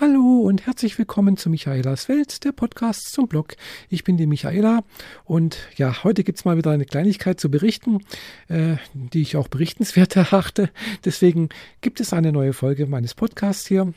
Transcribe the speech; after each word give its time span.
Hallo 0.00 0.42
und 0.42 0.64
herzlich 0.64 0.96
willkommen 0.96 1.36
zu 1.36 1.50
Michaelas 1.50 2.08
Welt, 2.08 2.44
der 2.44 2.52
Podcast 2.52 3.10
zum 3.10 3.26
Blog. 3.26 3.56
Ich 3.88 4.04
bin 4.04 4.16
die 4.16 4.28
Michaela 4.28 4.84
und 5.24 5.58
ja, 5.74 6.04
heute 6.04 6.22
gibt 6.22 6.38
es 6.38 6.44
mal 6.44 6.56
wieder 6.56 6.70
eine 6.70 6.84
Kleinigkeit 6.84 7.40
zu 7.40 7.50
berichten, 7.50 8.04
äh, 8.46 8.76
die 8.92 9.22
ich 9.22 9.36
auch 9.36 9.48
berichtenswert 9.48 10.14
erachte. 10.16 10.70
Deswegen 11.04 11.48
gibt 11.80 11.98
es 11.98 12.12
eine 12.12 12.30
neue 12.30 12.52
Folge 12.52 12.86
meines 12.86 13.14
Podcasts 13.14 13.66
hier. 13.66 13.92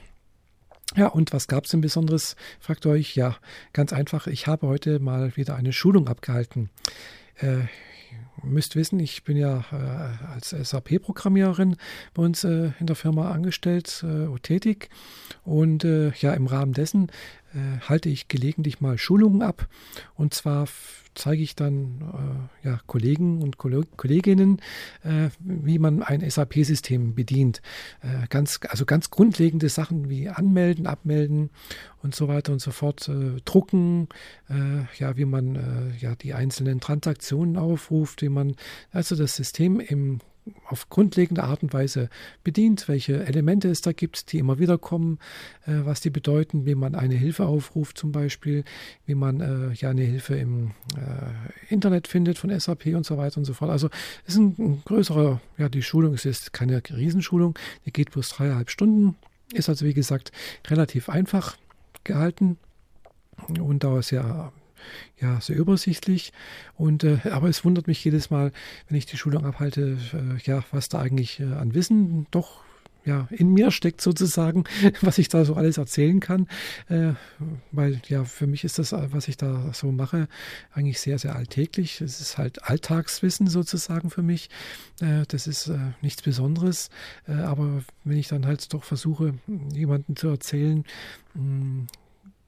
Ja, 0.96 1.06
und 1.06 1.34
was 1.34 1.48
gab 1.48 1.66
es 1.66 1.70
denn 1.70 1.82
Besonderes? 1.82 2.36
Fragt 2.60 2.88
euch. 2.88 3.16
Ja, 3.16 3.38
ganz 3.72 3.94
einfach. 3.94 4.26
Ich 4.26 4.48
habe 4.48 4.66
heute 4.66 5.00
mal 5.00 5.38
wieder 5.38 5.56
eine 5.56 5.72
Schulung 5.72 6.08
abgehalten. 6.08 6.72
Äh, 7.36 7.66
müsst 8.44 8.76
wissen, 8.76 9.00
ich 9.00 9.24
bin 9.24 9.38
ja 9.38 9.64
äh, 9.72 10.26
als 10.34 10.50
SAP-Programmiererin 10.50 11.76
bei 12.14 12.24
uns 12.24 12.44
äh, 12.44 12.72
in 12.80 12.88
der 12.88 12.96
Firma 12.96 13.32
angestellt, 13.32 14.04
äh, 14.08 14.40
tätig. 14.40 14.90
Und 15.44 15.84
äh, 15.84 16.12
ja, 16.20 16.34
im 16.34 16.48
Rahmen 16.48 16.74
dessen 16.74 17.12
halte 17.88 18.10
ich 18.10 18.28
gelegentlich 18.28 18.82
mal 18.82 18.98
Schulungen 18.98 19.42
ab. 19.42 19.68
Und 20.16 20.34
zwar 20.34 20.68
zeige 21.16 21.44
ich 21.44 21.56
dann 21.56 22.50
äh, 22.64 22.68
ja, 22.68 22.80
Kollegen 22.88 23.42
und 23.42 23.58
Kolleginnen, 23.58 24.62
äh, 25.04 25.30
wie 25.40 25.80
man 25.80 26.04
ein 26.04 26.28
SAP-System 26.28 27.16
bedient. 27.16 27.62
Äh, 28.02 28.28
ganz, 28.30 28.60
also 28.68 28.86
ganz 28.86 29.10
grundlegende 29.10 29.70
Sachen 29.70 30.10
wie 30.10 30.30
Anmelden, 30.30 30.88
Abmelden 30.88 31.50
und 32.02 32.16
so 32.16 32.28
weiter 32.28 32.54
und 32.54 32.60
so 32.60 32.72
fort, 32.72 33.08
äh, 33.10 33.42
drucken, 33.44 34.08
äh, 34.50 34.86
ja, 34.98 35.18
wie 35.18 35.26
man 35.26 35.56
äh, 35.56 35.98
ja 36.00 36.16
die 36.16 36.34
einzelnen 36.34 36.80
Transaktionen 36.80 37.58
aufruft, 37.58 38.22
wie 38.22 38.30
man 38.30 38.56
also 38.92 39.16
das 39.16 39.36
System 39.36 39.80
im 39.80 40.20
auf 40.68 40.90
grundlegende 40.90 41.44
Art 41.44 41.62
und 41.64 41.74
Weise 41.74 42.10
bedient, 42.44 42.88
welche 42.88 43.26
Elemente 43.26 43.70
es 43.70 43.82
da 43.82 43.92
gibt, 43.92 44.32
die 44.32 44.40
immer 44.40 44.60
wieder 44.60 44.78
kommen, 44.78 45.20
äh, 45.66 45.74
was 45.84 46.02
die 46.02 46.10
bedeuten, 46.10 46.66
wie 46.66 46.76
man 46.76 46.96
eine 46.96 47.16
Hilfe 47.16 47.46
aufruft 47.46 47.98
zum 47.98 48.12
Beispiel, 48.12 48.64
wie 49.06 49.16
man 49.16 49.42
äh, 49.42 49.74
ja 49.74 49.90
eine 49.90 50.04
Hilfe 50.04 50.36
im 50.36 50.72
äh, 50.96 51.74
Internet 51.74 52.08
findet 52.08 52.38
von 52.38 52.58
SAP 52.58 52.88
und 52.88 53.06
so 53.06 53.18
weiter 53.18 53.38
und 53.38 53.46
so 53.46 53.54
fort. 53.54 53.70
Also 53.70 53.90
es 54.26 54.34
ist 54.34 54.40
ein, 54.40 54.56
ein 54.58 54.82
größerer, 54.86 55.42
ja 55.58 55.70
die 55.70 55.84
Schulung 55.84 56.14
es 56.16 56.26
ist 56.26 56.54
keine 56.54 56.82
Riesenschulung, 56.90 57.58
die 57.86 57.94
geht 57.94 58.12
bloß 58.12 58.30
dreieinhalb 58.30 58.70
Stunden, 58.70 59.16
ist 59.54 59.70
also 59.70 59.86
wie 59.86 59.94
gesagt 59.94 60.32
relativ 60.68 61.10
einfach 61.10 61.58
gehalten 62.04 62.58
und 63.48 63.84
da 63.84 64.00
ja 64.10 64.52
ja, 65.20 65.40
sehr 65.42 65.56
übersichtlich. 65.56 66.34
Und 66.76 67.04
äh, 67.04 67.20
aber 67.32 67.50
es 67.50 67.64
wundert 67.66 67.88
mich 67.88 68.04
jedes 68.04 68.30
Mal, 68.30 68.52
wenn 68.88 68.98
ich 68.98 69.06
die 69.06 69.18
Schulung 69.18 69.46
abhalte, 69.46 69.98
äh, 70.14 70.42
ja, 70.44 70.64
was 70.72 70.90
da 70.90 71.00
eigentlich 71.00 71.40
äh, 71.40 71.54
an 71.54 71.74
Wissen 71.74 72.28
doch 72.32 72.64
ja, 73.04 73.28
in 73.32 73.52
mir 73.54 73.72
steckt 73.72 74.02
sozusagen, 74.02 74.66
was 75.02 75.18
ich 75.18 75.28
da 75.30 75.44
so 75.46 75.56
alles 75.56 75.78
erzählen 75.78 76.20
kann. 76.20 76.48
Äh, 76.88 77.14
weil 77.72 78.02
ja, 78.08 78.26
für 78.26 78.48
mich 78.48 78.64
ist 78.64 78.80
das, 78.80 78.92
was 78.94 79.28
ich 79.28 79.38
da 79.38 79.74
so 79.74 79.92
mache, 79.92 80.28
eigentlich 80.74 81.00
sehr, 81.00 81.18
sehr 81.18 81.36
alltäglich. 81.36 82.02
Es 82.02 82.22
ist 82.22 82.38
halt 82.38 82.64
Alltagswissen 82.64 83.48
sozusagen 83.48 84.10
für 84.10 84.22
mich. 84.22 84.50
Äh, 85.00 85.26
das 85.28 85.48
ist 85.48 85.68
äh, 85.68 85.78
nichts 86.02 86.22
Besonderes. 86.22 86.90
Äh, 87.28 87.34
aber 87.34 87.84
wenn 88.04 88.18
ich 88.18 88.28
dann 88.28 88.46
halt 88.46 88.72
doch 88.74 88.84
versuche, 88.84 89.34
jemandem 89.74 90.16
zu 90.16 90.28
erzählen, 90.28 90.84
mh, 91.34 91.42
hm, 91.42 91.88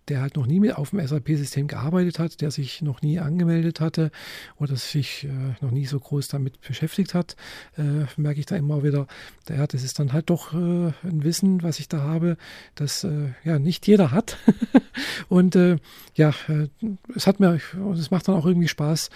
der 0.09 0.21
halt 0.21 0.35
noch 0.35 0.45
nie 0.45 0.59
mit 0.59 0.75
auf 0.75 0.89
dem 0.89 1.05
SAP-System 1.05 1.67
gearbeitet 1.67 2.19
hat, 2.19 2.41
der 2.41 2.51
sich 2.51 2.81
noch 2.81 3.01
nie 3.01 3.19
angemeldet 3.19 3.79
hatte 3.79 4.11
oder 4.57 4.75
sich 4.75 5.25
äh, 5.25 5.55
noch 5.61 5.71
nie 5.71 5.85
so 5.85 5.99
groß 5.99 6.27
damit 6.27 6.59
beschäftigt 6.61 7.13
hat, 7.13 7.35
äh, 7.77 8.05
merke 8.17 8.39
ich 8.39 8.45
da 8.45 8.55
immer 8.55 8.83
wieder, 8.83 9.07
ja, 9.49 9.65
das 9.67 9.83
ist 9.83 9.99
dann 9.99 10.13
halt 10.13 10.29
doch 10.29 10.53
äh, 10.53 10.57
ein 10.57 11.23
Wissen, 11.23 11.63
was 11.63 11.79
ich 11.79 11.87
da 11.87 12.01
habe, 12.01 12.37
das 12.75 13.03
äh, 13.03 13.29
ja 13.43 13.59
nicht 13.59 13.87
jeder 13.87 14.11
hat. 14.11 14.37
und 15.29 15.55
äh, 15.55 15.77
ja, 16.15 16.33
äh, 16.47 16.67
es 17.15 17.27
hat 17.27 17.39
mir, 17.39 17.59
es 17.93 18.11
macht 18.11 18.27
dann 18.27 18.35
auch 18.35 18.45
irgendwie 18.45 18.67
Spaß, 18.67 19.09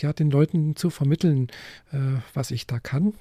ja, 0.00 0.12
den 0.12 0.30
Leuten 0.30 0.76
zu 0.76 0.90
vermitteln, 0.90 1.48
was 2.34 2.50
ich 2.50 2.66
da 2.66 2.78
kann. 2.78 3.14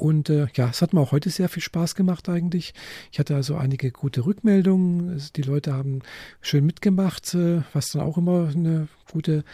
Und 0.00 0.30
äh, 0.30 0.46
ja, 0.54 0.70
es 0.70 0.80
hat 0.80 0.94
mir 0.94 1.00
auch 1.00 1.12
heute 1.12 1.28
sehr 1.28 1.50
viel 1.50 1.62
Spaß 1.62 1.94
gemacht 1.94 2.30
eigentlich. 2.30 2.72
Ich 3.12 3.18
hatte 3.18 3.36
also 3.36 3.56
einige 3.56 3.90
gute 3.90 4.24
Rückmeldungen. 4.24 5.22
Die 5.36 5.42
Leute 5.42 5.74
haben 5.74 6.00
schön 6.40 6.64
mitgemacht, 6.64 7.34
äh, 7.34 7.60
was 7.74 7.90
dann 7.90 8.02
auch 8.02 8.16
immer 8.16 8.48
eine 8.48 8.88
gute, 9.10 9.44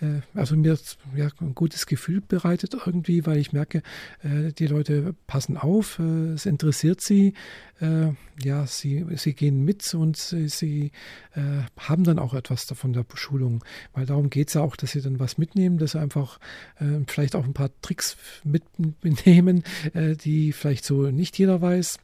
äh, 0.00 0.20
also 0.34 0.56
mir 0.56 0.76
ja, 1.14 1.28
ein 1.40 1.54
gutes 1.54 1.86
Gefühl 1.86 2.20
bereitet 2.20 2.74
irgendwie, 2.86 3.26
weil 3.26 3.38
ich 3.38 3.52
merke, 3.52 3.82
äh, 4.22 4.52
die 4.52 4.66
Leute 4.66 5.14
passen 5.26 5.56
auf, 5.56 5.98
äh, 5.98 6.32
es 6.32 6.46
interessiert 6.46 7.00
sie, 7.00 7.34
äh, 7.80 8.08
ja, 8.42 8.66
sie, 8.66 9.04
sie 9.16 9.34
gehen 9.34 9.64
mit 9.64 9.94
und 9.94 10.16
sie, 10.16 10.48
sie 10.48 10.92
äh, 11.34 11.62
haben 11.78 12.04
dann 12.04 12.18
auch 12.18 12.34
etwas 12.34 12.66
davon 12.66 12.92
der 12.92 13.04
Schulung, 13.14 13.64
weil 13.92 14.06
darum 14.06 14.30
geht 14.30 14.48
es 14.48 14.54
ja 14.54 14.62
auch, 14.62 14.76
dass 14.76 14.92
sie 14.92 15.02
dann 15.02 15.20
was 15.20 15.38
mitnehmen, 15.38 15.78
dass 15.78 15.92
sie 15.92 16.00
einfach 16.00 16.38
äh, 16.78 17.04
vielleicht 17.06 17.36
auch 17.36 17.44
ein 17.44 17.54
paar 17.54 17.70
Tricks 17.80 18.16
mitnehmen, 18.44 19.62
die 19.94 20.52
vielleicht 20.52 20.84
so 20.84 21.10
nicht 21.10 21.38
jeder 21.38 21.60
weiß. 21.60 21.98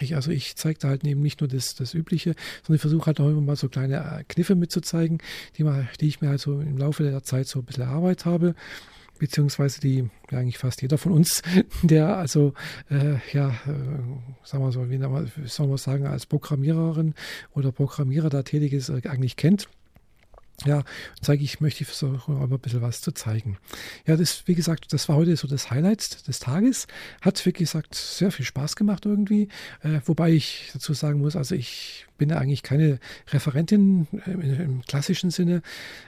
Ich, 0.00 0.14
also 0.14 0.30
ich 0.30 0.56
zeige 0.56 0.78
da 0.78 0.88
halt 0.88 1.04
eben 1.04 1.20
nicht 1.20 1.40
nur 1.40 1.48
das, 1.48 1.74
das 1.74 1.94
Übliche, 1.94 2.34
sondern 2.62 2.76
ich 2.76 2.80
versuche 2.80 3.06
halt 3.06 3.20
auch 3.20 3.28
immer 3.28 3.40
mal 3.40 3.56
so 3.56 3.68
kleine 3.68 3.96
äh, 3.96 4.24
Kniffe 4.24 4.54
mitzuzeigen, 4.54 5.18
die, 5.56 5.64
mal, 5.64 5.88
die 6.00 6.08
ich 6.08 6.20
mir 6.20 6.28
halt 6.30 6.40
so 6.40 6.60
im 6.60 6.78
Laufe 6.78 7.02
der 7.04 7.22
Zeit 7.22 7.46
so 7.46 7.60
ein 7.60 7.64
bisschen 7.64 7.84
Arbeit 7.84 8.24
habe 8.24 8.54
beziehungsweise 9.18 9.80
die 9.80 10.10
ja, 10.30 10.38
eigentlich 10.38 10.58
fast 10.58 10.82
jeder 10.82 10.98
von 10.98 11.12
uns, 11.12 11.42
der 11.82 12.16
also 12.16 12.52
äh, 12.90 13.16
ja, 13.32 13.50
äh, 13.50 14.42
sagen 14.42 14.64
wir 14.64 14.72
so, 14.72 14.90
wie 14.90 15.46
soll 15.46 15.68
man 15.68 15.76
sagen, 15.76 16.06
als 16.06 16.26
Programmiererin 16.26 17.14
oder 17.54 17.72
Programmierer 17.72 18.28
da 18.28 18.42
tätig 18.42 18.72
ist, 18.72 18.88
äh, 18.88 19.00
eigentlich 19.08 19.36
kennt 19.36 19.68
ja, 20.64 20.84
zeige 21.20 21.42
ich, 21.42 21.60
möchte 21.60 21.82
ich 21.82 21.88
versuchen, 21.88 22.36
aber 22.36 22.56
ein 22.56 22.60
bisschen 22.60 22.80
was 22.80 23.00
zu 23.00 23.12
zeigen. 23.12 23.58
Ja, 24.06 24.16
das, 24.16 24.46
wie 24.46 24.54
gesagt, 24.54 24.92
das 24.92 25.08
war 25.08 25.16
heute 25.16 25.36
so 25.36 25.48
das 25.48 25.70
Highlight 25.70 26.26
des 26.28 26.38
Tages. 26.38 26.86
Hat, 27.20 27.44
wie 27.44 27.52
gesagt, 27.52 27.94
sehr 27.94 28.30
viel 28.30 28.44
Spaß 28.44 28.76
gemacht 28.76 29.04
irgendwie. 29.04 29.48
Äh, 29.82 30.00
wobei 30.04 30.30
ich 30.32 30.70
dazu 30.72 30.94
sagen 30.94 31.20
muss, 31.20 31.36
also 31.36 31.54
ich 31.54 32.06
bin 32.18 32.30
ja 32.30 32.38
eigentlich 32.38 32.62
keine 32.62 33.00
Referentin 33.28 34.06
äh, 34.26 34.30
im 34.30 34.82
klassischen 34.82 35.30
Sinne. 35.30 35.62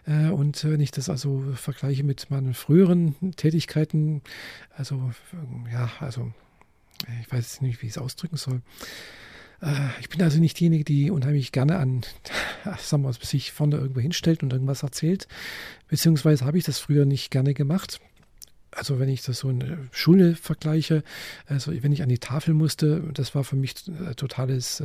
Äh, 0.06 0.28
und 0.28 0.64
wenn 0.64 0.80
ich 0.80 0.92
das 0.92 1.10
also 1.10 1.42
vergleiche 1.54 2.04
mit 2.04 2.30
meinen 2.30 2.54
früheren 2.54 3.14
Tätigkeiten, 3.36 4.22
also, 4.76 5.10
ja, 5.72 5.90
also, 6.00 6.32
ich 7.20 7.30
weiß 7.30 7.60
nicht, 7.60 7.82
wie 7.82 7.86
ich 7.86 7.92
es 7.92 7.98
ausdrücken 7.98 8.36
soll. 8.36 8.62
Äh, 9.60 9.88
ich 10.00 10.08
bin 10.08 10.22
also 10.22 10.38
nicht 10.38 10.58
diejenige, 10.58 10.84
die 10.84 11.10
unheimlich 11.10 11.52
gerne 11.52 11.78
an, 11.78 12.02
sagen 12.78 13.02
wir, 13.02 13.12
sich 13.12 13.52
vorne 13.52 13.76
irgendwo 13.76 14.00
hinstellt 14.00 14.42
und 14.42 14.52
irgendwas 14.52 14.82
erzählt. 14.82 15.28
Beziehungsweise 15.88 16.44
habe 16.44 16.58
ich 16.58 16.64
das 16.64 16.78
früher 16.78 17.04
nicht 17.04 17.30
gerne 17.30 17.54
gemacht 17.54 18.00
also 18.76 18.98
wenn 18.98 19.08
ich 19.08 19.22
das 19.22 19.38
so 19.38 19.48
in 19.48 19.60
der 19.60 19.78
Schule 19.90 20.34
vergleiche, 20.34 21.02
also 21.46 21.72
wenn 21.82 21.92
ich 21.92 22.02
an 22.02 22.08
die 22.08 22.18
Tafel 22.18 22.54
musste, 22.54 23.02
das 23.14 23.34
war 23.34 23.42
für 23.42 23.56
mich 23.56 23.74
äh, 23.88 24.14
totales 24.14 24.80
äh, 24.80 24.84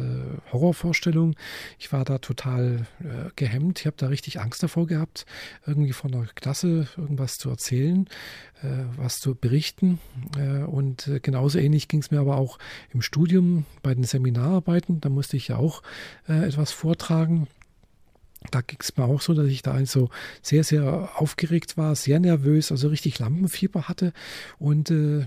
Horrorvorstellung. 0.51 1.35
Ich 1.77 1.91
war 1.91 2.05
da 2.05 2.17
total 2.17 2.87
äh, 2.99 3.29
gehemmt. 3.35 3.79
Ich 3.79 3.85
habe 3.85 3.97
da 3.97 4.07
richtig 4.07 4.39
Angst 4.39 4.63
davor 4.63 4.87
gehabt, 4.87 5.25
irgendwie 5.65 5.93
von 5.93 6.11
der 6.11 6.25
Klasse 6.35 6.87
irgendwas 6.97 7.37
zu 7.37 7.49
erzählen, 7.49 8.07
äh, 8.63 8.67
was 8.95 9.19
zu 9.19 9.35
berichten. 9.35 9.99
Äh, 10.37 10.63
und 10.63 11.07
äh, 11.07 11.19
genauso 11.19 11.59
ähnlich 11.59 11.87
ging 11.87 11.99
es 12.01 12.11
mir 12.11 12.19
aber 12.19 12.37
auch 12.37 12.59
im 12.93 13.01
Studium 13.01 13.65
bei 13.83 13.93
den 13.93 14.03
Seminararbeiten. 14.03 15.01
Da 15.01 15.09
musste 15.09 15.37
ich 15.37 15.49
ja 15.49 15.57
auch 15.57 15.81
etwas 16.27 16.71
vortragen 16.71 17.47
da 18.49 18.61
ging 18.61 18.79
es 18.81 18.97
mir 18.97 19.05
auch 19.05 19.21
so, 19.21 19.33
dass 19.33 19.47
ich 19.47 19.61
da 19.61 19.71
also 19.71 20.09
sehr, 20.41 20.63
sehr 20.63 21.09
aufgeregt 21.15 21.77
war, 21.77 21.95
sehr 21.95 22.19
nervös, 22.19 22.71
also 22.71 22.87
richtig 22.87 23.19
Lampenfieber 23.19 23.87
hatte 23.87 24.13
und 24.57 24.89
äh, 24.89 25.25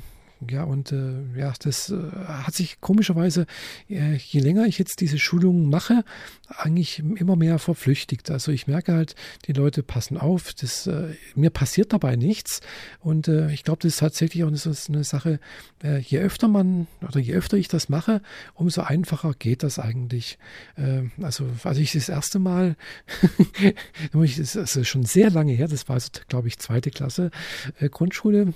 ja, 0.50 0.64
und 0.64 0.92
äh, 0.92 1.22
ja, 1.36 1.52
das 1.60 1.90
äh, 1.90 1.96
hat 2.26 2.54
sich 2.54 2.80
komischerweise, 2.80 3.46
äh, 3.88 4.16
je 4.16 4.40
länger 4.40 4.66
ich 4.66 4.78
jetzt 4.78 5.00
diese 5.00 5.18
Schulungen 5.18 5.70
mache, 5.70 6.04
eigentlich 6.48 6.98
immer 6.98 7.36
mehr 7.36 7.58
verflüchtigt. 7.58 8.30
Also 8.30 8.52
ich 8.52 8.66
merke 8.66 8.92
halt, 8.92 9.14
die 9.46 9.52
Leute 9.52 9.82
passen 9.82 10.18
auf, 10.18 10.52
das, 10.54 10.86
äh, 10.86 11.14
mir 11.34 11.50
passiert 11.50 11.92
dabei 11.92 12.16
nichts. 12.16 12.60
Und 13.00 13.28
äh, 13.28 13.50
ich 13.52 13.64
glaube, 13.64 13.80
das 13.82 13.94
ist 13.94 14.00
tatsächlich 14.00 14.44
auch 14.44 14.48
eine, 14.48 14.60
eine 14.88 15.04
Sache, 15.04 15.40
äh, 15.82 15.98
je 15.98 16.18
öfter 16.18 16.48
man 16.48 16.86
oder 17.06 17.20
je 17.20 17.34
öfter 17.34 17.56
ich 17.56 17.68
das 17.68 17.88
mache, 17.88 18.20
umso 18.54 18.82
einfacher 18.82 19.32
geht 19.38 19.62
das 19.62 19.78
eigentlich. 19.78 20.38
also 21.22 21.46
als 21.62 21.78
ich 21.78 21.92
das 21.92 22.08
erste 22.08 22.38
Mal, 22.38 22.76
das 24.12 24.56
ist 24.56 24.88
schon 24.88 25.04
sehr 25.04 25.30
lange 25.30 25.52
her, 25.52 25.68
das 25.68 25.88
war, 25.88 25.94
also, 25.94 26.10
glaube 26.28 26.48
ich, 26.48 26.58
zweite 26.58 26.90
Klasse 26.90 27.30
Grundschule, 27.90 28.52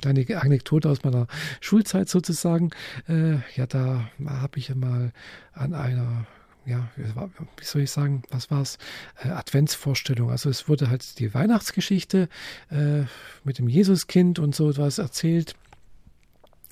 kleine 0.00 0.24
Anekdote 0.40 0.66
Anekdote 0.66 0.90
aus 0.90 1.04
meiner 1.04 1.26
Schulzeit 1.60 2.08
sozusagen. 2.08 2.70
Äh, 3.08 3.36
ja, 3.54 3.66
da 3.66 4.10
habe 4.26 4.58
ich 4.58 4.74
mal 4.74 5.12
an 5.52 5.74
einer 5.74 6.26
ja, 6.64 6.88
wie 6.96 7.64
soll 7.64 7.82
ich 7.82 7.92
sagen, 7.92 8.24
was 8.30 8.50
war 8.50 8.60
es? 8.60 8.76
Äh, 9.22 9.28
Adventsvorstellung. 9.28 10.32
Also 10.32 10.50
es 10.50 10.68
wurde 10.68 10.90
halt 10.90 11.20
die 11.20 11.32
Weihnachtsgeschichte 11.32 12.28
äh, 12.72 13.02
mit 13.44 13.60
dem 13.60 13.68
Jesuskind 13.68 14.40
und 14.40 14.52
so 14.52 14.70
etwas 14.70 14.98
erzählt. 14.98 15.54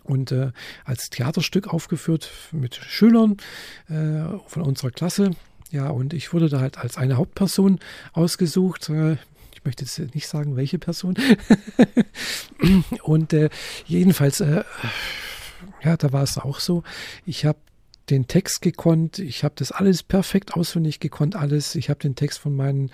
Und 0.04 0.32
äh, 0.32 0.52
als 0.84 1.10
Theaterstück 1.10 1.68
aufgeführt 1.68 2.30
mit 2.52 2.76
Schülern 2.76 3.36
äh, 3.88 4.38
von 4.46 4.62
unserer 4.62 4.90
Klasse. 4.90 5.32
Ja, 5.70 5.88
und 5.88 6.12
ich 6.12 6.32
wurde 6.32 6.48
da 6.48 6.60
halt 6.60 6.78
als 6.78 6.96
eine 6.96 7.16
Hauptperson 7.16 7.80
ausgesucht. 8.12 8.88
Äh, 8.90 9.16
ich 9.52 9.64
möchte 9.64 9.84
jetzt 9.84 10.14
nicht 10.14 10.28
sagen, 10.28 10.56
welche 10.56 10.78
Person. 10.78 11.16
und 13.02 13.32
äh, 13.32 13.48
jedenfalls, 13.86 14.40
äh, 14.40 14.62
ja, 15.82 15.96
da 15.96 16.12
war 16.12 16.22
es 16.22 16.38
auch 16.38 16.60
so. 16.60 16.82
Ich 17.24 17.44
habe 17.44 17.58
den 18.10 18.26
Text 18.26 18.60
gekonnt, 18.60 19.18
ich 19.18 19.44
habe 19.44 19.54
das 19.56 19.72
alles 19.72 20.02
perfekt 20.02 20.54
auswendig 20.54 21.00
gekonnt, 21.00 21.36
alles. 21.36 21.74
Ich 21.74 21.88
habe 21.88 22.00
den 22.00 22.14
Text 22.14 22.38
von 22.38 22.54
meinen 22.54 22.90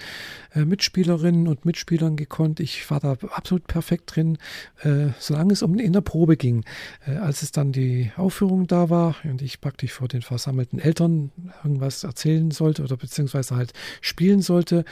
äh, 0.55 0.65
Mitspielerinnen 0.65 1.49
und 1.49 1.65
Mitspielern 1.65 2.17
gekonnt. 2.17 2.61
Ich 2.61 2.89
war 2.91 3.01
da 3.01 3.17
absolut 3.31 3.67
perfekt 3.67 4.15
drin, 4.15 4.39
äh, 4.83 5.09
solange 5.19 5.53
es 5.53 5.63
um 5.63 5.79
in 5.79 5.93
der 5.93 6.01
Probe 6.01 6.37
ging. 6.37 6.65
Äh, 7.07 7.17
als 7.17 7.43
es 7.43 7.53
dann 7.53 7.73
die 7.73 8.13
Aufführung 8.17 8.67
da 8.67 8.91
war 8.91 9.17
und 9.25 9.43
ich 9.43 9.61
praktisch 9.61 9.93
vor 9.93 10.09
den 10.09 10.23
versammelten 10.23 10.79
Eltern 10.79 11.33
irgendwas 11.65 12.05
erzählen 12.05 12.51
sollte 12.51 12.83
oder 12.83 12.97
beziehungsweise 12.97 13.57
halt 13.57 13.73
spielen 14.01 14.43
sollte, 14.43 14.85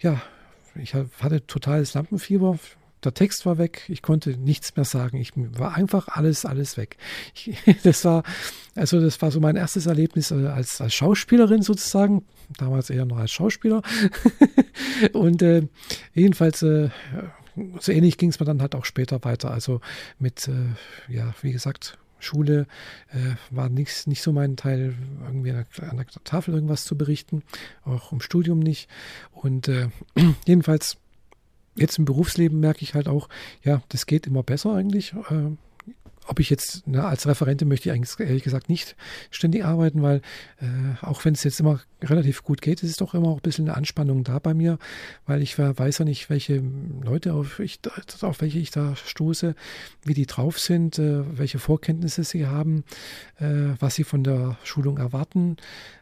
ja, 0.00 0.22
ich 0.74 0.94
hatte 0.94 1.46
totales 1.46 1.94
Lampenfieber, 1.94 2.58
der 3.04 3.14
Text 3.14 3.46
war 3.46 3.58
weg, 3.58 3.82
ich 3.88 4.02
konnte 4.02 4.30
nichts 4.30 4.74
mehr 4.76 4.84
sagen. 4.84 5.18
Ich 5.18 5.32
war 5.36 5.74
einfach 5.74 6.08
alles, 6.08 6.44
alles 6.44 6.76
weg. 6.76 6.96
Ich, 7.34 7.58
das 7.82 8.04
war, 8.04 8.22
also 8.74 9.00
das 9.00 9.20
war 9.22 9.30
so 9.30 9.40
mein 9.40 9.56
erstes 9.56 9.86
Erlebnis 9.86 10.30
äh, 10.30 10.46
als, 10.46 10.80
als 10.80 10.94
Schauspielerin 10.94 11.62
sozusagen, 11.62 12.24
damals 12.56 12.90
eher 12.90 13.04
noch 13.04 13.18
als 13.18 13.30
Schauspieler. 13.30 13.82
Und 15.12 15.42
äh, 15.42 15.68
jedenfalls, 16.14 16.62
äh, 16.62 16.90
so 17.80 17.92
ähnlich 17.92 18.18
ging 18.18 18.30
es 18.30 18.40
mir 18.40 18.46
dann 18.46 18.62
halt 18.62 18.74
auch 18.74 18.84
später 18.84 19.24
weiter. 19.24 19.50
Also 19.50 19.80
mit, 20.18 20.48
äh, 20.48 21.12
ja, 21.12 21.34
wie 21.42 21.52
gesagt, 21.52 21.98
Schule 22.20 22.66
äh, 23.10 23.36
war 23.50 23.68
nicht, 23.68 24.06
nicht 24.06 24.22
so 24.22 24.32
mein 24.32 24.56
Teil, 24.56 24.94
irgendwie 25.24 25.50
an 25.50 25.66
der, 25.76 25.90
an 25.90 25.96
der, 25.98 26.06
Tafel 26.24 26.54
irgendwas 26.54 26.84
zu 26.84 26.96
berichten, 26.96 27.42
auch 27.84 28.12
im 28.12 28.20
Studium 28.20 28.58
nicht. 28.58 28.88
Und 29.32 29.68
äh, 29.68 29.88
jedenfalls 30.46 30.98
jetzt 31.80 31.98
im 31.98 32.04
Berufsleben 32.04 32.60
merke 32.60 32.82
ich 32.82 32.94
halt 32.94 33.08
auch, 33.08 33.28
ja, 33.62 33.82
das 33.88 34.06
geht 34.06 34.26
immer 34.26 34.42
besser 34.42 34.74
eigentlich. 34.74 35.14
Äh, 35.30 35.56
ob 36.28 36.40
ich 36.40 36.50
jetzt 36.50 36.82
na, 36.84 37.08
als 37.08 37.26
Referentin 37.26 37.68
möchte 37.68 37.88
ich 37.88 37.94
eigentlich 37.94 38.20
ehrlich 38.20 38.42
gesagt 38.42 38.68
nicht 38.68 38.96
ständig 39.30 39.64
arbeiten, 39.64 40.02
weil 40.02 40.20
äh, 40.60 41.04
auch 41.04 41.24
wenn 41.24 41.32
es 41.32 41.42
jetzt 41.42 41.58
immer 41.58 41.80
relativ 42.02 42.44
gut 42.44 42.60
geht, 42.60 42.82
ist 42.82 42.90
es 42.90 42.96
doch 42.98 43.14
immer 43.14 43.28
auch 43.28 43.38
ein 43.38 43.42
bisschen 43.42 43.66
eine 43.66 43.76
Anspannung 43.76 44.24
da 44.24 44.38
bei 44.38 44.52
mir, 44.52 44.78
weil 45.26 45.42
ich 45.42 45.58
weiß 45.58 45.98
ja 45.98 46.04
nicht, 46.04 46.28
welche 46.28 46.62
Leute 47.02 47.32
auf, 47.32 47.58
ich, 47.60 47.80
auf 48.20 48.40
welche 48.42 48.58
ich 48.58 48.70
da 48.70 48.94
stoße, 48.94 49.54
wie 50.04 50.14
die 50.14 50.26
drauf 50.26 50.58
sind, 50.58 50.98
äh, 50.98 51.24
welche 51.38 51.58
Vorkenntnisse 51.58 52.24
sie 52.24 52.46
haben, 52.46 52.84
äh, 53.40 53.74
was 53.80 53.94
sie 53.94 54.04
von 54.04 54.22
der 54.22 54.58
Schulung 54.64 54.98
erwarten, 54.98 55.56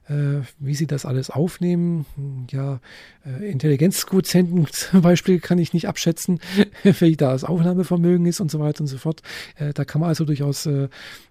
wie 0.09 0.75
sie 0.75 0.87
das 0.87 1.05
alles 1.05 1.31
aufnehmen. 1.31 2.07
Ja, 2.51 2.81
äh, 3.25 3.51
Intelligenzquotienten 3.51 4.67
zum 4.71 5.03
Beispiel 5.03 5.41
kann 5.41 5.59
ich 5.59 5.73
nicht 5.73 5.89
abschätzen, 5.89 6.41
wie 6.83 7.17
da 7.17 7.33
das 7.33 7.45
Aufnahmevermögen 7.45 8.27
ist 8.27 8.41
und 8.41 8.51
so 8.51 8.61
weiter 8.61 8.83
und 8.83 8.87
so 8.87 8.99
fort. 8.99 9.23
Äh, 9.57 9.73
da 9.73 9.85
kann 9.85 10.01
man 10.01 10.09
also 10.09 10.25
durchaus 10.25 10.67
äh, 10.67 10.89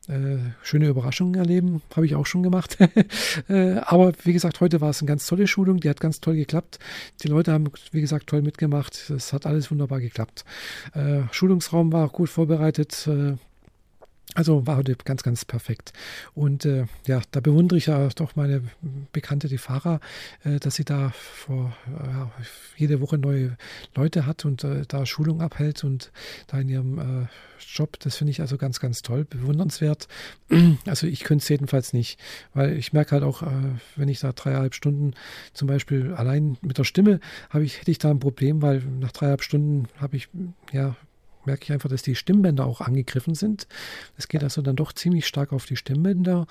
äh, 0.07 0.38
schöne 0.62 0.88
Überraschungen 0.88 1.36
erleben, 1.36 1.81
habe 1.95 2.06
ich 2.06 2.16
auch 2.16 2.25
schon 2.25 2.44
gemacht. 2.44 2.77
äh, 3.50 3.77
aber 3.77 4.13
wie 4.24 4.33
gesagt, 4.33 4.62
heute 4.62 4.81
war 4.81 4.89
es 4.89 5.01
eine 5.01 5.07
ganz 5.07 5.25
tolle 5.25 5.48
Schulung, 5.48 5.80
die 5.80 5.89
hat 5.89 6.00
ganz 6.00 6.19
toll 6.19 6.36
geklappt. 6.36 6.80
Die 7.24 7.28
Leute 7.28 7.51
haben, 7.51 7.71
wie 7.92 8.01
gesagt, 8.01 8.28
toll 8.28 8.42
mitgemacht. 8.42 9.10
Es 9.10 9.33
hat 9.33 9.45
alles 9.45 9.71
wunderbar 9.71 10.00
geklappt. 10.00 10.45
Äh, 10.94 11.21
Schulungsraum 11.31 11.92
war 11.92 12.06
auch 12.06 12.13
gut 12.13 12.30
vorbereitet. 12.30 13.10
Also 14.33 14.66
war 14.66 14.77
heute 14.77 14.95
ganz, 14.95 15.24
ganz 15.24 15.45
perfekt. 15.45 15.94
Und 16.33 16.66
äh, 16.66 16.86
ja, 17.06 17.22
da 17.31 17.39
bewundere 17.39 17.77
ich 17.77 17.86
ja 17.86 18.10
doch 18.10 18.36
meine 18.36 18.63
Bekannte, 19.13 19.48
die 19.48 19.57
Fahrer, 19.57 20.00
äh, 20.44 20.60
dass 20.60 20.75
sie 20.75 20.83
da 20.83 21.12
vor 21.12 21.75
äh, 21.88 22.44
jede 22.75 23.00
Woche 23.01 23.18
neue 23.18 23.57
Leute 23.94 24.25
hat 24.25 24.44
und 24.44 24.63
äh, 24.63 24.83
da 24.88 25.06
Schulung 25.06 25.42
abhält 25.42 25.83
und 25.83 26.12
da 26.48 26.60
in 26.60 26.69
ihrem 26.69 27.00
äh, 27.00 27.27
Job, 27.66 28.00
das 28.00 28.18
finde 28.18 28.31
ich 28.31 28.42
also 28.42 28.57
ganz, 28.57 28.80
ganz 28.80 29.01
toll, 29.01 29.25
bewundernswert. 29.25 30.07
Also 30.86 31.07
ich 31.07 31.24
könnte 31.24 31.44
es 31.44 31.50
jedenfalls 31.50 31.94
nicht, 31.94 32.19
weil 32.54 32.78
ich 32.78 32.94
merke 32.94 33.12
halt 33.12 33.24
auch, 33.24 33.42
äh, 33.42 33.48
wenn 33.95 34.10
ich 34.10 34.19
da 34.19 34.31
dreieinhalb 34.31 34.74
Stunden 34.74 35.13
zum 35.54 35.68
Beispiel 35.68 36.13
allein 36.13 36.57
mit 36.62 36.78
der 36.78 36.83
Stimme 36.83 37.19
habe 37.50 37.63
ich, 37.63 37.80
hätte 37.80 37.92
ich 37.92 38.00
da 38.00 38.10
ein 38.10 38.19
Problem, 38.19 38.62
weil 38.62 38.81
nach 39.00 39.12
dreieinhalb 39.12 39.44
Stunden 39.44 39.88
habe 40.00 40.18
ich 40.18 40.30
ja 40.71 40.95
merke 41.45 41.63
ich 41.63 41.71
einfach, 41.71 41.89
dass 41.89 42.01
die 42.01 42.15
Stimmbänder 42.15 42.65
auch 42.65 42.81
angegriffen 42.81 43.36
sind. 43.36 43.68
Es 44.18 44.27
geht 44.27 44.44
also 44.44 44.62
dann 44.62 44.75
doch 44.75 44.94
ziemlich 44.94 45.27
stark 45.27 45.53
auf 45.53 45.65
die 45.65 45.75
Stimmbänder. 45.75 46.47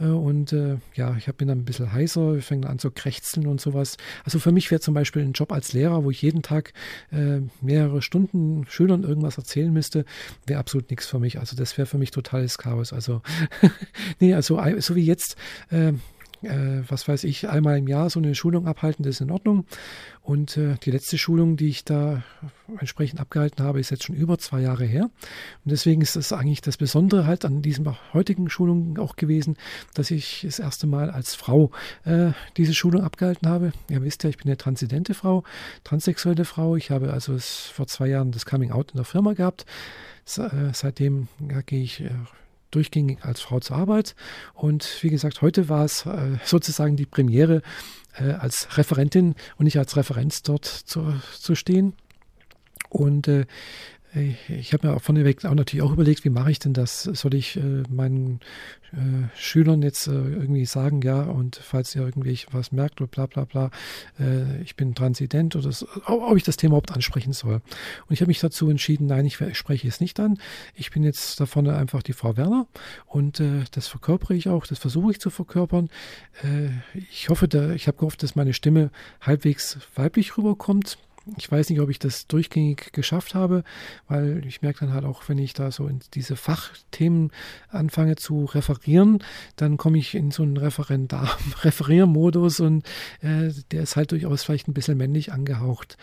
Äh, 0.00 0.04
und 0.04 0.52
äh, 0.52 0.76
ja, 0.94 1.16
ich 1.16 1.26
bin 1.34 1.48
dann 1.48 1.58
ein 1.58 1.64
bisschen 1.64 1.92
heißer, 1.92 2.36
ich 2.36 2.44
fange 2.44 2.68
an 2.68 2.78
zu 2.78 2.90
krächzeln 2.90 3.46
und 3.46 3.60
sowas. 3.60 3.96
Also 4.24 4.38
für 4.38 4.52
mich 4.52 4.70
wäre 4.70 4.80
zum 4.80 4.94
Beispiel 4.94 5.22
ein 5.22 5.32
Job 5.32 5.52
als 5.52 5.72
Lehrer, 5.72 6.04
wo 6.04 6.10
ich 6.10 6.22
jeden 6.22 6.42
Tag 6.42 6.72
äh, 7.10 7.40
mehrere 7.60 8.02
Stunden 8.02 8.66
Schülern 8.68 9.04
irgendwas 9.04 9.38
erzählen 9.38 9.72
müsste, 9.72 10.04
wäre 10.46 10.60
absolut 10.60 10.90
nichts 10.90 11.06
für 11.06 11.18
mich. 11.18 11.38
Also 11.38 11.56
das 11.56 11.76
wäre 11.78 11.86
für 11.86 11.98
mich 11.98 12.10
totales 12.10 12.58
Chaos. 12.58 12.92
Also, 12.92 13.22
nee, 14.20 14.34
also 14.34 14.60
so 14.78 14.94
wie 14.96 15.04
jetzt 15.04 15.36
äh, 16.42 16.82
was 16.88 17.08
weiß 17.08 17.24
ich, 17.24 17.48
einmal 17.48 17.78
im 17.78 17.88
Jahr 17.88 18.10
so 18.10 18.20
eine 18.20 18.34
Schulung 18.34 18.66
abhalten, 18.66 19.02
das 19.02 19.16
ist 19.16 19.20
in 19.20 19.30
Ordnung. 19.30 19.64
Und 20.22 20.56
äh, 20.56 20.76
die 20.82 20.90
letzte 20.90 21.16
Schulung, 21.18 21.56
die 21.56 21.68
ich 21.68 21.84
da 21.84 22.22
entsprechend 22.78 23.20
abgehalten 23.20 23.64
habe, 23.64 23.80
ist 23.80 23.90
jetzt 23.90 24.04
schon 24.04 24.14
über 24.14 24.38
zwei 24.38 24.60
Jahre 24.60 24.84
her. 24.84 25.04
Und 25.04 25.70
deswegen 25.70 26.02
ist 26.02 26.16
das 26.16 26.32
eigentlich 26.32 26.60
das 26.60 26.76
Besondere 26.76 27.26
halt 27.26 27.44
an 27.44 27.62
diesem 27.62 27.86
heutigen 28.12 28.50
Schulung 28.50 28.98
auch 28.98 29.16
gewesen, 29.16 29.56
dass 29.94 30.10
ich 30.10 30.42
das 30.44 30.58
erste 30.58 30.86
Mal 30.86 31.10
als 31.10 31.34
Frau 31.34 31.70
äh, 32.04 32.32
diese 32.56 32.74
Schulung 32.74 33.02
abgehalten 33.02 33.48
habe. 33.48 33.72
Ihr 33.88 34.02
wisst 34.02 34.22
ja, 34.24 34.30
ich 34.30 34.36
bin 34.36 34.46
eine 34.46 34.58
transidente 34.58 35.14
Frau, 35.14 35.44
transsexuelle 35.84 36.44
Frau. 36.44 36.76
Ich 36.76 36.90
habe 36.90 37.12
also 37.12 37.36
vor 37.38 37.86
zwei 37.86 38.08
Jahren 38.08 38.32
das 38.32 38.44
Coming 38.44 38.70
Out 38.70 38.90
in 38.92 38.96
der 38.96 39.06
Firma 39.06 39.32
gehabt. 39.32 39.64
Äh, 40.36 40.72
seitdem 40.74 41.28
ja, 41.50 41.62
gehe 41.62 41.82
ich 41.82 42.00
äh, 42.00 42.10
durchgängig 42.70 43.24
als 43.24 43.40
Frau 43.40 43.60
zur 43.60 43.76
Arbeit. 43.76 44.14
Und 44.54 44.98
wie 45.02 45.10
gesagt, 45.10 45.42
heute 45.42 45.68
war 45.68 45.84
es 45.84 46.06
äh, 46.06 46.38
sozusagen 46.44 46.96
die 46.96 47.06
Premiere, 47.06 47.62
äh, 48.18 48.32
als 48.32 48.76
Referentin 48.76 49.34
und 49.56 49.64
nicht 49.64 49.78
als 49.78 49.96
Referenz 49.96 50.42
dort 50.42 50.64
zu, 50.64 51.14
zu 51.38 51.54
stehen. 51.54 51.94
Und 52.90 53.28
äh, 53.28 53.46
ich 54.14 54.72
habe 54.72 54.86
mir 54.86 54.94
auch 54.94 55.02
vorneweg 55.02 55.44
auch 55.44 55.54
natürlich 55.54 55.82
auch 55.82 55.92
überlegt, 55.92 56.24
wie 56.24 56.30
mache 56.30 56.50
ich 56.50 56.58
denn 56.58 56.72
das? 56.72 57.02
Soll 57.02 57.34
ich 57.34 57.56
äh, 57.56 57.82
meinen 57.90 58.40
äh, 58.92 59.28
Schülern 59.36 59.82
jetzt 59.82 60.06
äh, 60.06 60.12
irgendwie 60.12 60.64
sagen, 60.64 61.02
ja, 61.02 61.22
und 61.22 61.56
falls 61.56 61.94
ihr 61.94 62.02
irgendwie 62.02 62.38
was 62.50 62.72
merkt 62.72 63.00
oder 63.00 63.08
bla 63.08 63.26
bla 63.26 63.44
bla, 63.44 63.70
äh, 64.18 64.62
ich 64.62 64.76
bin 64.76 64.94
transident 64.94 65.56
oder 65.56 65.72
so, 65.72 65.86
ob 66.06 66.36
ich 66.36 66.42
das 66.42 66.56
Thema 66.56 66.72
überhaupt 66.72 66.92
ansprechen 66.92 67.32
soll. 67.34 67.54
Und 67.54 68.10
ich 68.10 68.20
habe 68.20 68.28
mich 68.28 68.40
dazu 68.40 68.70
entschieden, 68.70 69.06
nein, 69.06 69.26
ich, 69.26 69.40
ich, 69.40 69.58
spreche 69.58 69.86
es 69.86 70.00
nicht 70.00 70.18
an. 70.20 70.38
Ich 70.74 70.90
bin 70.90 71.02
jetzt 71.02 71.38
da 71.38 71.46
vorne 71.46 71.76
einfach 71.76 72.02
die 72.02 72.14
Frau 72.14 72.36
Werner 72.36 72.66
und 73.06 73.40
äh, 73.40 73.64
das 73.72 73.88
verkörpere 73.88 74.34
ich 74.34 74.48
auch, 74.48 74.66
das 74.66 74.78
versuche 74.78 75.10
ich 75.10 75.20
zu 75.20 75.28
verkörpern. 75.28 75.90
Äh, 76.42 76.70
ich 77.10 77.28
hoffe, 77.28 77.46
da, 77.46 77.72
ich 77.72 77.88
habe 77.88 77.98
gehofft, 77.98 78.22
dass 78.22 78.36
meine 78.36 78.54
Stimme 78.54 78.90
halbwegs 79.20 79.78
weiblich 79.94 80.38
rüberkommt 80.38 80.98
ich 81.36 81.50
weiß 81.50 81.70
nicht, 81.70 81.80
ob 81.80 81.90
ich 81.90 81.98
das 81.98 82.26
durchgängig 82.26 82.92
geschafft 82.92 83.34
habe, 83.34 83.64
weil 84.08 84.44
ich 84.46 84.62
merke 84.62 84.80
dann 84.80 84.94
halt 84.94 85.04
auch, 85.04 85.28
wenn 85.28 85.38
ich 85.38 85.52
da 85.52 85.70
so 85.70 85.86
in 85.86 86.00
diese 86.14 86.36
Fachthemen 86.36 87.30
anfange 87.68 88.16
zu 88.16 88.44
referieren, 88.44 89.22
dann 89.56 89.76
komme 89.76 89.98
ich 89.98 90.14
in 90.14 90.30
so 90.30 90.42
einen 90.42 90.56
Referendar 90.56 91.36
Referiermodus 91.62 92.60
und 92.60 92.86
äh, 93.20 93.50
der 93.70 93.82
ist 93.82 93.96
halt 93.96 94.12
durchaus 94.12 94.44
vielleicht 94.44 94.68
ein 94.68 94.74
bisschen 94.74 94.98
männlich 94.98 95.32
angehaucht. 95.32 95.96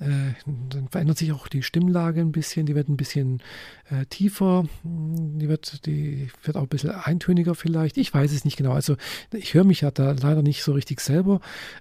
Äh, 0.00 0.34
dann 0.70 0.88
verändert 0.88 1.18
sich 1.18 1.32
auch 1.32 1.48
die 1.48 1.62
Stimmlage 1.62 2.20
ein 2.20 2.32
bisschen, 2.32 2.66
die 2.66 2.74
wird 2.74 2.88
ein 2.88 2.96
bisschen 2.96 3.42
äh, 3.90 4.06
tiefer, 4.06 4.66
die 4.84 5.48
wird, 5.48 5.86
die 5.86 6.28
wird 6.42 6.56
auch 6.56 6.62
ein 6.62 6.68
bisschen 6.68 6.90
eintöniger 6.90 7.54
vielleicht. 7.54 7.98
Ich 7.98 8.14
weiß 8.14 8.32
es 8.32 8.44
nicht 8.44 8.56
genau. 8.56 8.72
Also 8.72 8.96
ich 9.32 9.54
höre 9.54 9.64
mich 9.64 9.80
ja 9.80 9.90
da 9.90 10.12
leider 10.12 10.42
nicht 10.42 10.62
so 10.62 10.72
richtig 10.72 11.00
selber. 11.00 11.40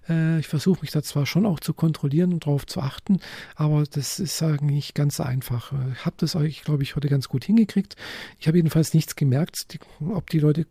Äh, 0.09 0.39
ich 0.39 0.47
versuche 0.47 0.81
mich 0.81 0.91
da 0.91 1.03
zwar 1.03 1.25
schon 1.25 1.45
auch 1.45 1.59
zu 1.59 1.73
kontrollieren 1.73 2.33
und 2.33 2.45
darauf 2.45 2.65
zu 2.65 2.81
achten, 2.81 3.19
aber 3.55 3.83
das 3.83 4.19
ist 4.19 4.41
nicht 4.61 4.95
ganz 4.95 5.19
einfach. 5.19 5.73
Ich 5.93 6.05
habe 6.05 6.15
das 6.19 6.35
euch, 6.35 6.63
glaube 6.63 6.83
ich, 6.83 6.95
heute 6.95 7.09
ganz 7.09 7.27
gut 7.27 7.43
hingekriegt. 7.43 7.95
Ich 8.39 8.47
habe 8.47 8.57
jedenfalls 8.57 8.93
nichts 8.93 9.15
gemerkt, 9.15 9.73
die, 9.73 9.79
ob 9.99 10.29
die 10.29 10.39
Leute, 10.39 10.65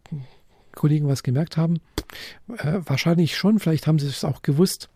Kollegen 0.74 1.08
was 1.08 1.22
gemerkt 1.22 1.56
haben. 1.56 1.80
Äh, 2.58 2.80
wahrscheinlich 2.84 3.36
schon, 3.36 3.58
vielleicht 3.58 3.86
haben 3.86 3.98
sie 3.98 4.06
es 4.06 4.24
auch 4.24 4.42
gewusst. 4.42 4.88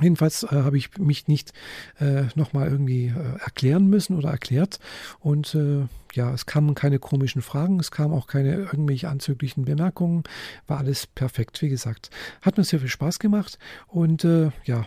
Jedenfalls 0.00 0.42
äh, 0.44 0.48
habe 0.48 0.78
ich 0.78 0.96
mich 0.98 1.28
nicht 1.28 1.52
äh, 2.00 2.24
nochmal 2.34 2.68
irgendwie 2.68 3.06
äh, 3.08 3.40
erklären 3.42 3.88
müssen 3.88 4.16
oder 4.16 4.30
erklärt. 4.30 4.78
Und 5.20 5.54
äh, 5.54 5.86
ja, 6.14 6.32
es 6.32 6.46
kamen 6.46 6.74
keine 6.74 6.98
komischen 6.98 7.42
Fragen, 7.42 7.78
es 7.78 7.90
kamen 7.90 8.14
auch 8.14 8.26
keine 8.26 8.54
irgendwelche 8.54 9.08
anzüglichen 9.08 9.64
Bemerkungen. 9.64 10.24
War 10.66 10.78
alles 10.78 11.06
perfekt, 11.06 11.60
wie 11.62 11.68
gesagt. 11.68 12.10
Hat 12.40 12.56
mir 12.56 12.64
sehr 12.64 12.80
viel 12.80 12.88
Spaß 12.88 13.18
gemacht 13.18 13.58
und 13.86 14.24
äh, 14.24 14.50
ja, 14.64 14.86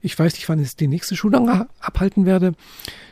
ich 0.00 0.18
weiß 0.18 0.34
nicht, 0.34 0.48
wann 0.48 0.58
ich 0.58 0.76
die 0.76 0.88
nächste 0.88 1.16
Schulung 1.16 1.48
abhalten 1.80 2.26
werde. 2.26 2.54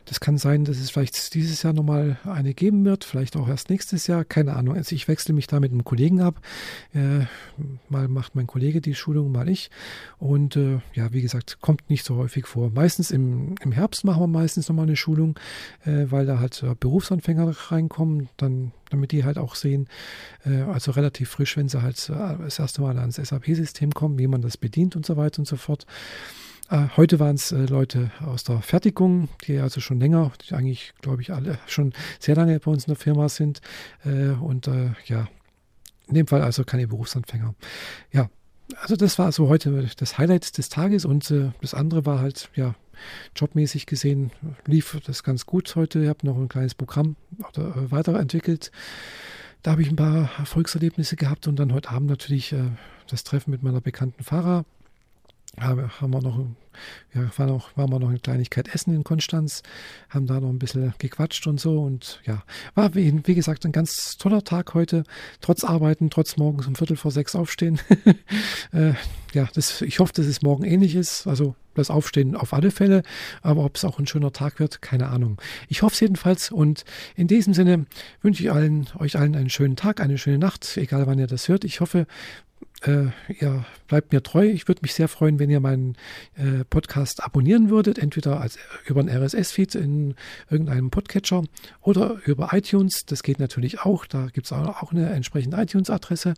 Das 0.07 0.19
kann 0.19 0.39
sein, 0.39 0.65
dass 0.65 0.79
es 0.79 0.91
vielleicht 0.91 1.35
dieses 1.35 1.63
Jahr 1.63 1.73
nochmal 1.73 2.19
eine 2.25 2.53
geben 2.55 2.85
wird, 2.85 3.05
vielleicht 3.05 3.37
auch 3.37 3.49
erst 3.49 3.71
nächstes 3.71 4.07
Jahr, 4.07 4.25
keine 4.25 4.57
Ahnung. 4.57 4.75
Also 4.75 4.95
ich 4.95 5.07
wechsle 5.07 5.35
mich 5.35 5.47
da 5.47 5.61
mit 5.61 5.71
einem 5.71 5.85
Kollegen 5.85 6.21
ab. 6.21 6.41
Äh, 6.95 7.27
mal 7.89 8.09
macht 8.09 8.35
mein 8.35 8.47
Kollege 8.47 8.81
die 8.81 8.95
Schulung, 8.95 9.31
mal 9.31 9.49
ich. 9.49 9.71
Und 10.19 10.57
äh, 10.57 10.81
ja, 10.95 11.13
wie 11.13 11.23
gesagt, 11.23 11.59
kommt 11.61 11.91
nicht 11.91 12.05
so 12.05 12.17
häufig 12.17 12.47
vor. 12.47 12.71
Meistens 12.71 13.11
im, 13.11 13.55
im 13.63 13.73
Herbst 13.73 14.05
machen 14.05 14.21
wir 14.21 14.27
meistens 14.27 14.69
nochmal 14.69 14.87
eine 14.87 14.97
Schulung, 14.97 15.39
äh, 15.85 16.07
weil 16.11 16.27
da 16.27 16.41
halt 16.41 16.63
äh, 16.63 16.75
Berufsanfänger 16.75 17.55
reinkommen, 17.71 18.29
dann 18.37 18.73
damit 18.91 19.13
die 19.13 19.25
halt 19.25 19.39
auch 19.39 19.55
sehen, 19.55 19.89
äh, 20.45 20.63
also 20.63 20.91
relativ 20.91 21.31
frisch, 21.31 21.57
wenn 21.57 21.69
sie 21.69 21.83
halt 21.83 22.09
äh, 22.09 22.37
das 22.39 22.59
erste 22.59 22.83
Mal 22.83 22.99
ans 22.99 23.17
SAP-System 23.17 23.93
kommen, 23.93 24.19
wie 24.19 24.27
man 24.27 24.43
das 24.43 24.57
bedient 24.57 24.97
und 24.97 25.07
so 25.07 25.17
weiter 25.17 25.39
und 25.39 25.47
so 25.47 25.57
fort. 25.57 25.87
Äh, 26.71 26.87
heute 26.97 27.19
waren 27.19 27.35
es 27.35 27.51
äh, 27.51 27.67
Leute 27.67 28.13
aus 28.25 28.45
der 28.45 28.63
Fertigung, 28.63 29.29
die 29.47 29.59
also 29.59 29.81
schon 29.81 29.99
länger, 29.99 30.31
die 30.49 30.55
eigentlich, 30.55 30.95
glaube 31.01 31.21
ich, 31.21 31.33
alle 31.33 31.59
schon 31.67 31.93
sehr 32.21 32.37
lange 32.37 32.59
bei 32.61 32.71
uns 32.71 32.85
in 32.85 32.93
der 32.95 32.97
Firma 32.97 33.29
sind. 33.29 33.61
Äh, 34.05 34.31
und 34.31 34.71
ja, 35.07 35.29
in 36.07 36.15
dem 36.15 36.27
Fall 36.27 36.43
also 36.43 36.65
keine 36.65 36.87
Berufsanfänger. 36.87 37.55
Ja, 38.13 38.31
also 38.81 38.97
das 38.97 39.19
war 39.19 39.27
also 39.27 39.49
heute 39.49 39.89
das 39.97 40.19
Highlight 40.19 40.59
des 40.59 40.69
Tages 40.69 41.05
und 41.05 41.33
das 41.61 41.75
andere 41.75 42.07
war 42.07 42.21
halt, 42.21 42.51
ja, 42.55 42.75
jobmäßig 43.35 43.87
gesehen 43.87 44.31
lief 44.67 45.01
das 45.07 45.23
ganz 45.23 45.47
gut 45.47 45.75
heute. 45.77 46.03
Ich 46.03 46.09
habe 46.09 46.27
noch 46.27 46.37
ein 46.37 46.49
kleines 46.49 46.75
Programm 46.75 47.17
weiterentwickelt. 47.55 48.71
Da 49.63 49.73
habe 49.73 49.83
ich 49.83 49.91
ein 49.91 49.97
paar 49.97 50.31
Erfolgserlebnisse 50.39 51.17
gehabt 51.17 51.49
und 51.49 51.57
dann 51.57 51.73
heute 51.73 51.91
Abend 51.91 52.11
natürlich 52.11 52.55
das 53.09 53.25
Treffen 53.25 53.51
mit 53.51 53.63
meiner 53.63 53.81
bekannten 53.81 54.23
Fahrer 54.23 54.65
haben 55.59 56.13
wir 56.13 56.23
noch, 56.23 56.47
ja, 57.13 57.29
war 57.37 57.47
noch, 57.47 57.77
waren 57.77 57.91
wir 57.91 57.99
noch 57.99 58.09
eine 58.09 58.19
Kleinigkeit 58.19 58.73
essen 58.75 58.95
in 58.95 59.05
Konstanz, 59.05 59.63
haben 60.09 60.27
da 60.27 60.41
noch 60.41 60.49
ein 60.49 60.59
bisschen 60.59 60.95
gequatscht 60.99 61.47
und 61.47 61.61
so 61.61 61.83
und 61.83 62.21
ja, 62.25 62.45
war 62.75 62.95
wie, 62.95 63.21
wie 63.27 63.35
gesagt 63.35 63.65
ein 63.67 63.73
ganz 63.73 64.17
toller 64.17 64.45
Tag 64.45 64.75
heute, 64.75 65.03
trotz 65.41 65.65
Arbeiten, 65.65 66.09
trotz 66.09 66.37
morgens 66.37 66.67
um 66.67 66.77
Viertel 66.77 66.97
vor 66.97 67.11
sechs 67.11 67.35
aufstehen. 67.35 67.81
äh, 68.73 68.95
ja, 69.33 69.49
das, 69.55 69.83
ich 69.83 69.99
hoffe, 69.99 70.13
dass 70.15 70.27
es 70.27 70.43
morgen 70.43 70.65
ähnlich 70.65 70.95
ist, 70.95 71.27
also 71.27 71.55
das 71.75 71.91
Aufstehen 71.91 72.37
auf 72.37 72.53
alle 72.53 72.71
Fälle, 72.71 73.03
aber 73.43 73.65
ob 73.65 73.77
es 73.77 73.85
auch 73.85 73.99
ein 73.99 74.07
schöner 74.07 74.33
Tag 74.33 74.59
wird, 74.61 74.83
keine 74.83 75.09
Ahnung. 75.09 75.41
Ich 75.69 75.83
hoffe 75.83 75.95
es 75.95 76.01
jedenfalls 76.01 76.51
und 76.51 76.85
in 77.17 77.27
diesem 77.27 77.55
Sinne 77.55 77.87
wünsche 78.23 78.43
ich 78.43 78.51
allen, 78.51 78.89
euch 78.99 79.17
allen 79.17 79.37
einen 79.37 79.51
schönen 79.51 79.77
Tag, 79.77 80.01
eine 80.01 80.19
schöne 80.19 80.39
Nacht, 80.39 80.77
egal 80.77 81.07
wann 81.07 81.19
ihr 81.19 81.27
das 81.27 81.49
hört. 81.49 81.65
Ich 81.65 81.81
hoffe, 81.81 82.07
äh, 82.83 83.07
ihr 83.29 83.65
bleibt 83.89 84.13
mir 84.13 84.23
treu. 84.23 84.47
Ich 84.47 84.67
würde 84.69 84.81
mich 84.83 84.95
sehr 84.95 85.09
freuen, 85.09 85.39
wenn 85.39 85.51
ihr 85.51 85.61
meinen 85.61 85.97
äh, 86.37 86.65
Podcast 86.65 87.23
abonnieren 87.23 87.69
würdet, 87.69 87.99
entweder 87.99 88.41
als, 88.41 88.59
über 88.87 89.01
einen 89.01 89.11
RSS-Feed 89.11 89.75
in 89.75 90.15
irgendeinem 90.49 90.91
Podcatcher 90.91 91.43
oder 91.83 92.21
über 92.25 92.51
iTunes. 92.53 93.05
Das 93.07 93.23
geht 93.23 93.39
natürlich 93.39 93.81
auch. 93.81 94.07
Da 94.07 94.29
gibt 94.33 94.47
es 94.47 94.53
auch 94.53 94.93
eine 94.93 95.11
entsprechende 95.11 95.61
iTunes-Adresse. 95.61 96.35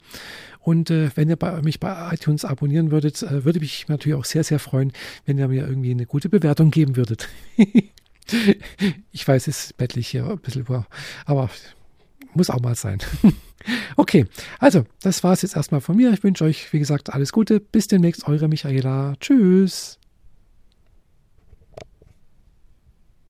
Und 0.59 0.91
äh, 0.91 1.11
wenn 1.15 1.29
ihr 1.29 1.37
bei, 1.37 1.63
mich 1.63 1.79
bei 1.79 2.13
iTunes 2.13 2.45
abonnieren 2.45 2.91
würdet, 2.91 3.23
äh, 3.23 3.45
würde 3.45 3.61
mich 3.61 3.87
natürlich 3.89 4.19
auch 4.19 4.25
sehr, 4.25 4.45
sehr 4.45 4.59
freuen, 4.59 4.93
wenn 5.27 5.39
ihr 5.39 5.49
mir 5.49 5.67
irgendwie 5.67 5.93
eine 5.93 6.07
gute 6.07 6.29
Bewertung 6.29 6.71
geben 6.71 6.97
würdet. 6.97 7.29
ich 9.13 9.29
weiß, 9.29 9.47
es 9.47 9.67
ist 9.67 9.77
bettlich 9.77 10.09
hier 10.09 10.27
ein 10.29 10.39
bisschen, 10.39 10.67
aber 11.25 11.51
muss 12.35 12.51
auch 12.51 12.61
mal 12.61 12.75
sein. 12.75 12.99
okay, 13.97 14.27
also 14.59 14.85
das 15.03 15.23
war 15.25 15.33
es 15.33 15.43
jetzt 15.43 15.57
erstmal 15.57 15.81
von 15.81 15.97
mir. 15.97 16.13
Ich 16.13 16.23
wünsche 16.23 16.45
euch, 16.45 16.73
wie 16.73 16.79
gesagt, 16.79 17.13
alles 17.13 17.33
Gute. 17.33 17.61
Bis 17.61 17.89
demnächst, 17.89 18.27
eure 18.27 18.49
Michaela. 18.49 19.15
Tschüss. 19.21 19.99